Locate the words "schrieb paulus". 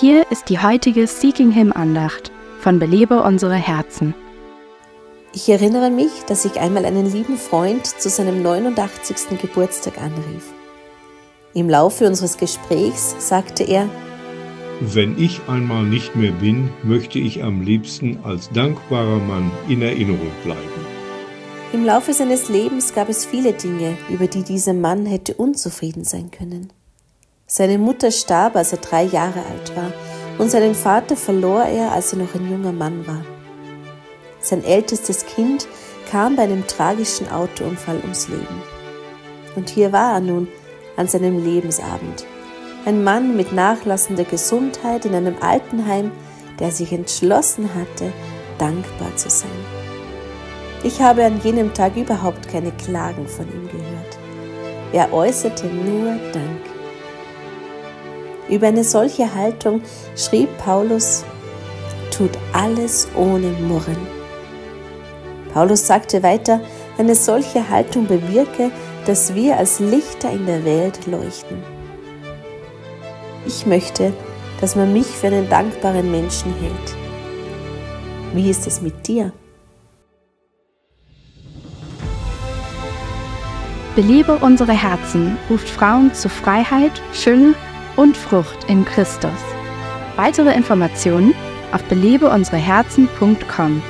60.16-61.24